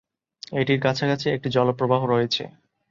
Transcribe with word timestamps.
এটির 0.53 0.79
কাছাকাছি 0.81 1.27
একটি 1.29 1.49
জলপ্রবাহ 1.49 2.01
রয়েছে। 2.05 2.43